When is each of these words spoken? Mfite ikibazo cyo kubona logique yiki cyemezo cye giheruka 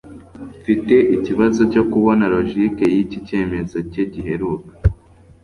Mfite 0.59 0.95
ikibazo 1.15 1.61
cyo 1.73 1.83
kubona 1.91 2.23
logique 2.35 2.83
yiki 2.93 3.17
cyemezo 3.27 3.77
cye 3.91 4.03
giheruka 4.13 4.71